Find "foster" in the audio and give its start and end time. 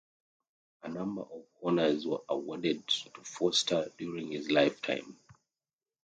3.23-3.91